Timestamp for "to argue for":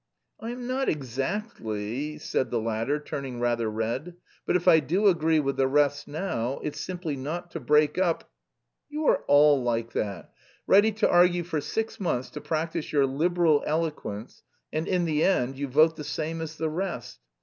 10.93-11.61